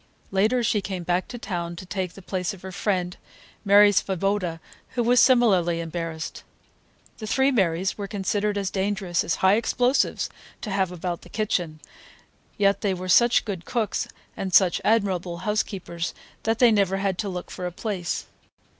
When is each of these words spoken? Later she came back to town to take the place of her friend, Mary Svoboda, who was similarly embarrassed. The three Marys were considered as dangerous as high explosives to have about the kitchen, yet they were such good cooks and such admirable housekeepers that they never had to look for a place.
Later 0.31 0.63
she 0.63 0.81
came 0.81 1.03
back 1.03 1.27
to 1.27 1.37
town 1.37 1.75
to 1.75 1.85
take 1.85 2.13
the 2.13 2.23
place 2.23 2.55
of 2.55 2.63
her 2.63 2.71
friend, 2.71 3.15
Mary 3.63 3.91
Svoboda, 3.91 4.59
who 4.95 5.03
was 5.03 5.19
similarly 5.19 5.79
embarrassed. 5.79 6.41
The 7.19 7.27
three 7.27 7.51
Marys 7.51 7.99
were 7.99 8.07
considered 8.07 8.57
as 8.57 8.71
dangerous 8.71 9.23
as 9.23 9.35
high 9.45 9.57
explosives 9.57 10.27
to 10.61 10.71
have 10.71 10.91
about 10.91 11.21
the 11.21 11.29
kitchen, 11.29 11.79
yet 12.57 12.81
they 12.81 12.95
were 12.95 13.09
such 13.09 13.45
good 13.45 13.63
cooks 13.63 14.07
and 14.35 14.55
such 14.55 14.81
admirable 14.83 15.37
housekeepers 15.45 16.15
that 16.45 16.57
they 16.57 16.71
never 16.71 16.97
had 16.97 17.19
to 17.19 17.29
look 17.29 17.51
for 17.51 17.67
a 17.67 17.71
place. 17.71 18.25